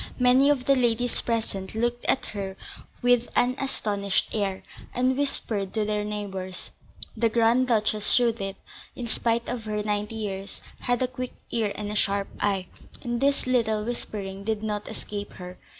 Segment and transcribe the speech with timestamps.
[0.17, 2.57] Many of the ladies present looked at her
[3.03, 4.63] with an astonished air,
[4.95, 6.71] and whispered to their neighbours.
[7.15, 8.55] The Grand Duchess Judith,
[8.95, 12.65] in spite of her ninety years, had a quick ear and a sharp eye,
[13.03, 15.59] and this little whispering did not escape her.